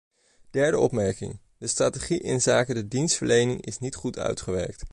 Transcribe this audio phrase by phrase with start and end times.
[0.49, 4.83] Derde opmerking: de strategie inzake de dienstverlening is niet goed uitgewerkt.